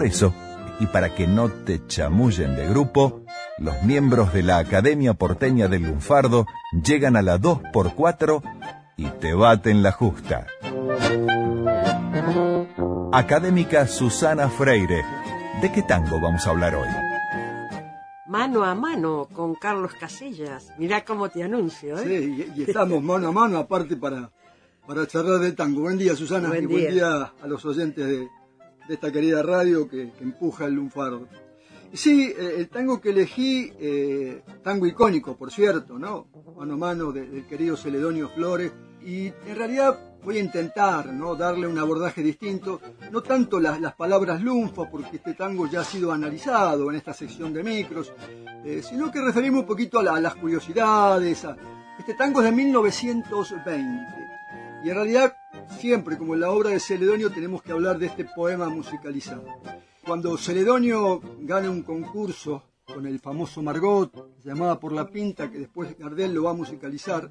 [0.00, 0.32] Por eso,
[0.80, 3.20] y para que no te chamullen de grupo,
[3.58, 8.40] los miembros de la Academia Porteña del Lunfardo llegan a la 2x4
[8.96, 10.46] y te baten la justa.
[13.12, 15.04] Académica Susana Freire,
[15.60, 16.88] ¿de qué tango vamos a hablar hoy?
[18.26, 20.72] Mano a mano con Carlos Casillas.
[20.78, 22.04] Mirá cómo te anuncio, ¿eh?
[22.06, 24.30] Sí, y, y estamos mano a mano aparte para,
[24.86, 25.82] para charlar de tango.
[25.82, 26.90] Buen día, Susana, Buen y buen día.
[26.90, 28.28] día a los oyentes de,
[28.90, 31.28] de esta querida radio que, empuja el lunfardo.
[31.92, 36.26] Sí, eh, el tango que elegí, eh, tango icónico, por cierto, ¿no?
[36.56, 38.72] Mano a mano de- del querido Celedonio Flores.
[39.04, 41.36] Y en realidad voy a intentar, ¿no?
[41.36, 42.80] Darle un abordaje distinto,
[43.12, 47.52] no tanto las, palabras lunfa, porque este tango ya ha sido analizado en esta sección
[47.52, 48.12] de micros,
[48.64, 51.46] eh, sino que referimos un poquito a, la- a las curiosidades.
[51.96, 54.14] este tango es de 1920.
[54.82, 55.36] Y en realidad,
[55.78, 59.44] siempre, como en la obra de Celedonio, tenemos que hablar de este poema musicalizado.
[60.04, 65.96] Cuando Celedonio gana un concurso con el famoso Margot, llamada por la pinta, que después
[65.96, 67.30] Gardel lo va a musicalizar,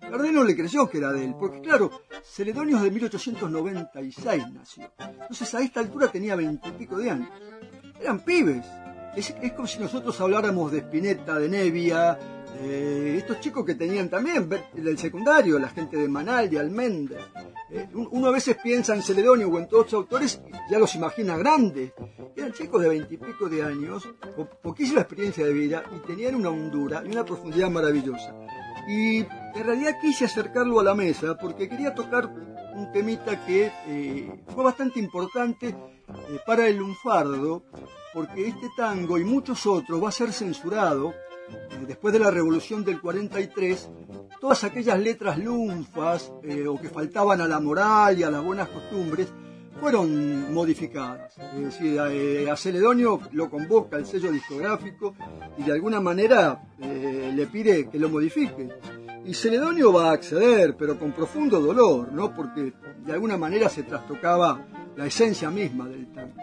[0.00, 1.90] Gardel no le creyó que era de él, porque claro,
[2.22, 4.92] Celedonio es de 1896 nació.
[4.98, 7.28] Entonces a esta altura tenía veintipico de años.
[8.00, 8.64] Eran pibes.
[9.16, 14.08] Es, es como si nosotros habláramos de Spinetta, de Nevia, de estos chicos que tenían
[14.08, 17.20] también del secundario, la gente de Manal, de Almendra.
[17.70, 20.94] Eh, un- uno a veces piensa en Celedonio o en todos estos autores, ya los
[20.94, 21.92] imagina grandes.
[22.36, 27.02] Eran chicos de veintipico de años, con poquísima experiencia de vida, y tenían una hondura
[27.06, 28.34] y una profundidad maravillosa.
[28.88, 32.28] Y en realidad quise acercarlo a la mesa porque quería tocar
[32.74, 35.74] un temita que eh, fue bastante importante eh,
[36.46, 37.62] para el lunfardo,
[38.12, 41.14] porque este tango y muchos otros va a ser censurado eh,
[41.86, 43.90] después de la revolución del 43.
[44.40, 48.68] Todas aquellas letras lunfas eh, o que faltaban a la moral y a las buenas
[48.68, 49.32] costumbres
[49.80, 51.36] fueron modificadas.
[51.56, 55.14] Es decir, eh, a Celedonio lo convoca el sello discográfico
[55.56, 58.68] y de alguna manera eh, le pide que lo modifique.
[59.24, 62.34] Y Celedonio va a acceder, pero con profundo dolor, ¿no?
[62.34, 62.72] Porque
[63.04, 66.34] de alguna manera se trastocaba la esencia misma del tango.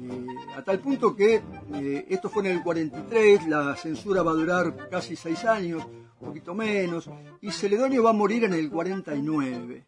[0.00, 1.40] Eh, a tal punto que
[1.74, 5.84] eh, esto fue en el 43, la censura va a durar casi seis años,
[6.20, 7.08] un poquito menos,
[7.40, 9.84] y Celedonio va a morir en el 49.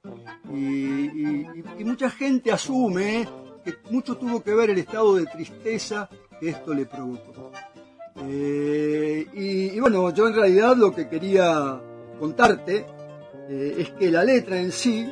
[0.53, 1.47] Y, y-
[1.85, 3.29] mucha gente asume
[3.65, 6.09] que mucho tuvo que ver el estado de tristeza
[6.39, 7.51] que esto le provocó.
[8.23, 11.81] Eh, y, y bueno, yo en realidad lo que quería
[12.19, 12.85] contarte
[13.49, 15.09] es que la letra en sí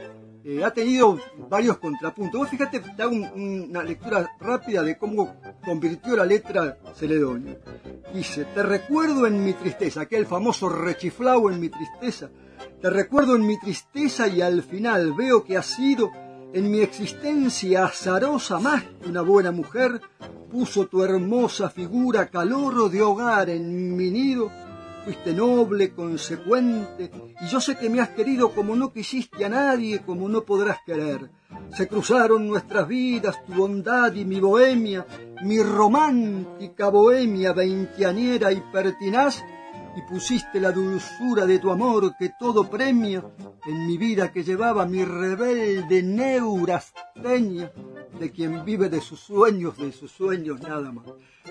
[0.51, 1.19] eh, ha tenido
[1.51, 2.41] varios contrapuntos.
[2.41, 7.59] Vos fíjate, un- una lectura rápida de cómo convirtió la letra Celedonio.
[8.15, 12.31] Dice, te recuerdo en mi tristeza, aquel famoso rechiflao en mi tristeza.
[12.81, 16.11] Te recuerdo en mi tristeza y al final veo que has sido
[16.55, 20.01] en mi existencia azarosa más que una buena mujer.
[20.51, 24.51] Puso tu hermosa figura calor de hogar en mi nido
[25.09, 27.11] fuiste noble, consecuente,
[27.41, 30.81] y yo sé que me has querido como no quisiste a nadie, como no podrás
[30.85, 31.31] querer.
[31.75, 35.07] Se cruzaron nuestras vidas, tu bondad y mi bohemia,
[35.43, 39.43] mi romántica bohemia veinteañera y pertinaz,
[39.97, 43.25] y pusiste la dulzura de tu amor que todo premia
[43.65, 47.73] en mi vida que llevaba mi rebelde neurasteña,
[48.19, 51.07] de quien vive de sus sueños, de sus sueños nada más.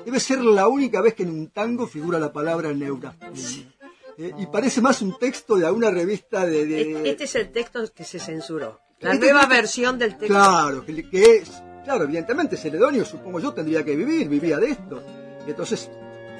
[0.06, 3.74] Debe ser la única vez que en un tango figura la palabra neurasteña.
[4.18, 6.66] Eh, y parece más un texto de alguna revista de...
[6.66, 8.80] de- Este es el texto que se censuró.
[9.00, 10.28] La Este nueva versión del texto.
[10.28, 11.52] Claro, que, que es...
[11.84, 15.02] Claro, evidentemente Celedonio, supongo yo, tendría que vivir, vivía de esto.
[15.48, 15.90] Entonces,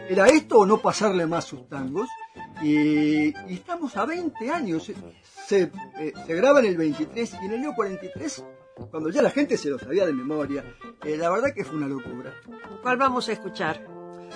[0.10, 2.08] ¿era esto o no pasarle más sus tangos?
[2.64, 4.92] Y, y estamos a 20 años.
[5.48, 8.44] Se, eh, se graba en el 23 y en el año 43,
[8.92, 10.64] cuando ya la gente se lo sabía de memoria,
[11.04, 12.34] eh, la verdad que fue una locura.
[12.82, 13.86] ¿Cuál vamos a escuchar?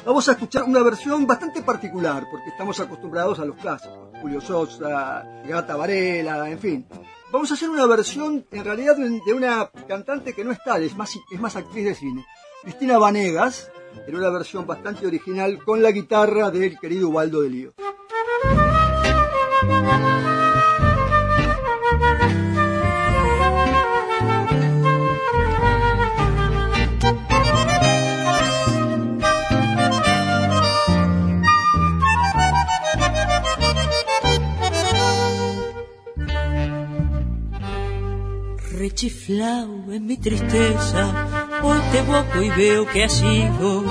[0.05, 4.09] Vamos a escuchar una versión bastante particular, porque estamos acostumbrados a los clásicos.
[4.21, 6.87] Julio Sosa, Gata Varela, en fin.
[7.31, 10.95] Vamos a hacer una versión, en realidad, de una cantante que no es tal, es
[10.95, 12.25] más, es más actriz de cine.
[12.61, 13.71] Cristina Vanegas,
[14.05, 17.73] en una versión bastante original, con la guitarra del querido Ubaldo de Lío.
[38.81, 41.27] Rechiflao en mi tristeza,
[41.61, 43.83] hoy te y veo que has sido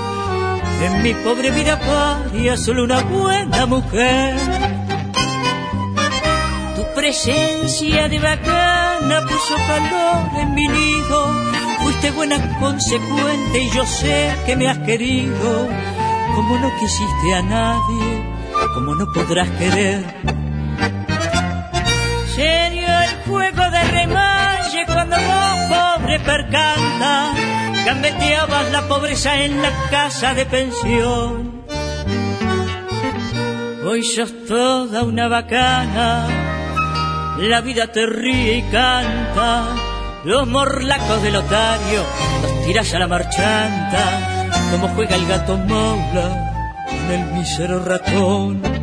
[0.83, 4.35] en mi pobre vida paria solo una buena mujer.
[6.75, 11.35] Tu presencia de bacana puso calor en mi nido,
[11.81, 15.69] fuiste buena consecuente y yo sé que me has querido,
[16.35, 18.25] como no quisiste a nadie,
[18.73, 20.50] como no podrás querer.
[22.41, 27.33] Serio el juego de remalle cuando vos pobre percanta
[27.85, 31.63] gambeteabas la pobreza en la casa de pensión.
[33.85, 36.27] Hoy sos toda una bacana,
[37.37, 39.67] la vida te ríe y canta,
[40.23, 42.03] los morlacos del otario
[42.41, 48.81] los tiras a la marchanta, como juega el gato mola con el mísero ratón.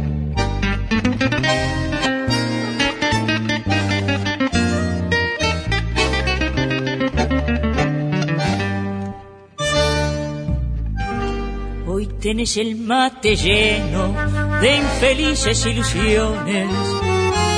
[12.28, 14.14] Tienes el mate lleno
[14.60, 16.68] de infelices ilusiones.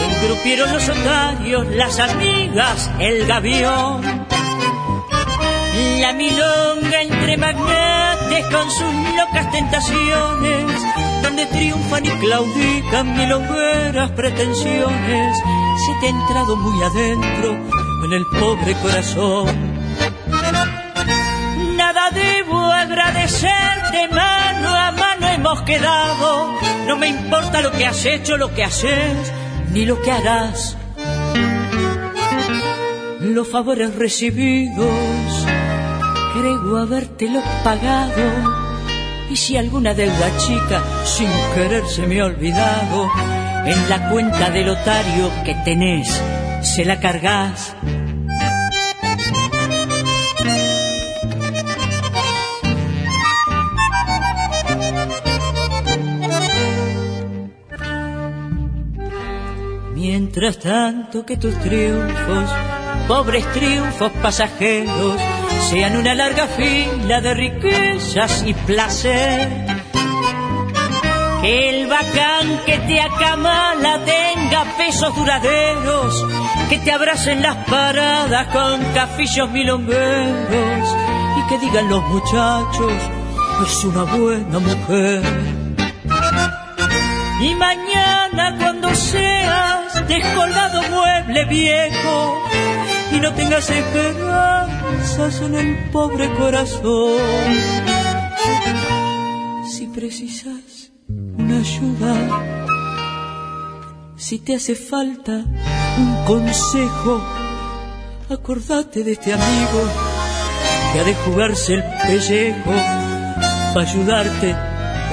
[0.06, 4.00] Engrupieron los otarios, las amigas, el gavión.
[6.00, 10.82] La milonga entre magnates con sus locas tentaciones,
[11.24, 15.36] donde triunfan y claudican milongueras pretensiones.
[15.84, 17.58] Se te ha entrado muy adentro
[18.04, 19.69] en el pobre corazón.
[22.90, 24.40] Debo agradecerte más
[25.40, 26.58] hemos quedado.
[26.86, 29.32] No me importa lo que has hecho, lo que haces,
[29.72, 30.76] ni lo que harás.
[33.20, 35.46] Los favores recibidos,
[36.34, 38.60] creo habértelos pagado.
[39.30, 43.08] Y si alguna deuda chica sin querer se me ha olvidado,
[43.64, 46.20] en la cuenta del otario que tenés,
[46.62, 47.76] se la cargas
[60.40, 62.50] Mientras tanto que tus triunfos,
[63.06, 65.20] pobres triunfos pasajeros,
[65.68, 69.66] sean una larga fila de riquezas y placer.
[71.42, 76.26] Que el bacán que te acamala tenga pesos duraderos,
[76.70, 80.96] que te abracen las paradas con cafillos milongueros
[81.36, 82.94] y que digan los muchachos,
[83.66, 85.59] es una buena mujer.
[87.40, 92.38] Y mañana cuando seas descolgado mueble viejo
[93.12, 97.16] y no tengas esperanzas en el pobre corazón,
[99.66, 102.14] si precisas una ayuda,
[104.16, 105.32] si te hace falta
[105.98, 107.22] un consejo,
[108.28, 109.88] acordate de este amigo
[110.92, 112.72] que ha de jugarse el pellejo
[113.72, 114.50] para ayudarte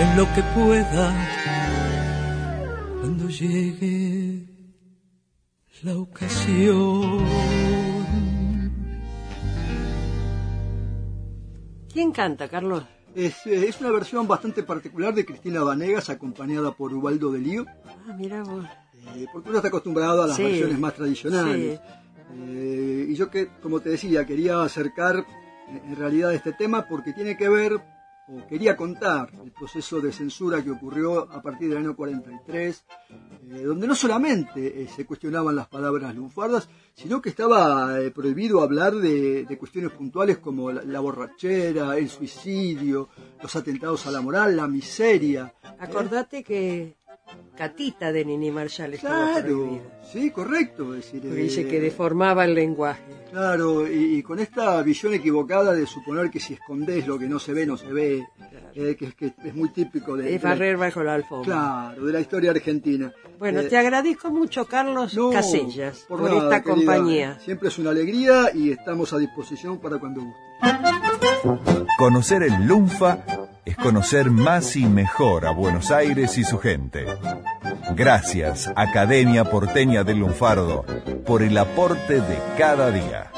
[0.01, 1.36] en lo que pueda
[3.39, 4.47] llegue
[5.83, 7.25] la ocasión.
[11.91, 12.83] ¿Quién canta, Carlos?
[13.15, 17.65] Es, eh, es, una versión bastante particular de Cristina Vanegas, acompañada por Ubaldo de Lío.
[17.85, 18.65] Ah, mira vos.
[19.15, 21.79] Eh, porque uno está acostumbrado a las versiones más tradicionales.
[22.39, 25.25] Eh, y yo que, como te decía, quería acercar
[25.69, 27.81] en realidad este tema porque tiene que ver
[28.27, 32.85] o quería contar el proceso de censura que ocurrió a partir del año 43,
[33.51, 38.61] eh, donde no solamente eh, se cuestionaban las palabras lunfardas, sino que estaba eh, prohibido
[38.61, 43.09] hablar de, cuestiones puntuales como la, borrachera, el suicidio,
[43.41, 45.53] los atentados a la moral, la miseria.
[45.79, 46.95] Acordate que
[47.57, 49.81] Catita de Nini Marshall estaba claro,
[50.11, 50.91] Sí, correcto.
[50.91, 53.01] decir, dice que deformaba el lenguaje.
[53.31, 57.53] Claro, y, con esta visión equivocada de suponer que si escondes lo que no se
[57.53, 58.27] ve, no se ve,
[58.75, 60.35] eh, que, que, es muy típico de...
[60.35, 61.45] Es barrer bajo la alfombra.
[61.45, 63.11] Claro, de la historia argentina.
[63.39, 67.39] Bueno, eh, te agradezco mucho, Carlos Casellas, por, esta compañía.
[67.39, 70.47] Siempre es una alegría y estamos a disposición para cuando guste.
[71.97, 73.23] Conocer el Lunfa
[73.67, 77.05] es conocer más y mejor a Buenos Aires y su gente.
[77.95, 80.85] Gracias, Academia Porteña del Lunfardo,
[81.25, 83.29] por el aporte de cada día.